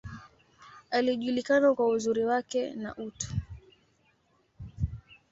Alijulikana 0.91 1.73
kwa 1.73 1.87
uzuri 1.87 2.23
wake, 2.25 2.69
na 2.73 2.95
utu. 2.95 3.27